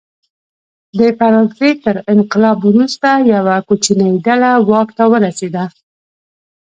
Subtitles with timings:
[0.97, 5.63] د فرانسې تر انقلاب وروسته یوه کوچنۍ ډله واک ته ورسېده.